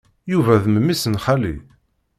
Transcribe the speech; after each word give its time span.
Yuba 0.31 0.61
d 0.63 0.65
memmi-s 0.69 1.03
n 1.07 1.15
xali. 1.23 1.55